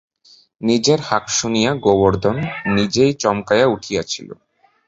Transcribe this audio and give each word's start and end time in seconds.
নিজের 0.61 0.99
হাক 1.01 1.25
শুনিয়া 1.31 1.71
গোবর্ধন 1.85 2.37
নিজেই 2.75 3.11
চমকাইয়া 3.13 3.67
উঠিয়াছিল। 3.67 4.29